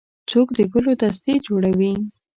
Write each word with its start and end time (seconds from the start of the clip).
څوک 0.29 0.47
د 0.57 0.59
ګلو 0.71 0.93
دستې 1.01 1.33
جوړوي. 1.47 1.93